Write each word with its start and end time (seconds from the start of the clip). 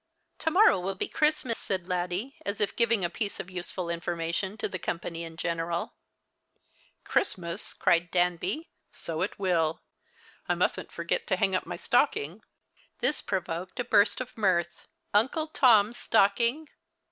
"To 0.39 0.49
morrow 0.49 0.79
will 0.79 0.95
be 0.95 1.07
Christmas," 1.07 1.59
said 1.59 1.87
Laddie, 1.87 2.35
as 2.43 2.59
if 2.59 2.75
gi\ing 2.75 3.05
a 3.05 3.09
piece 3.11 3.39
of 3.39 3.51
useful 3.51 3.87
information 3.87 4.57
to 4.57 4.67
the 4.67 4.79
company 4.79 5.23
in 5.23 5.37
general." 5.37 5.93
Christmas!" 7.03 7.71
cried 7.75 8.09
Danby;" 8.09 8.71
so 9.05 9.21
it 9.21 9.37
will. 9.37 9.83
I 10.49 10.55
mustn't 10.55 10.91
forget 10.91 11.27
to 11.27 11.35
hang 11.35 11.53
up 11.55 11.67
my 11.67 11.75
stocking." 11.75 12.41
This 12.97 13.21
provoked 13.21 13.79
a 13.79 13.83
burst 13.83 14.19
of 14.19 14.35
mirth. 14.35 14.87
Uncle 15.13 15.45
Tom's 15.45 15.97
stock 15.99 16.39
ing 16.41 16.67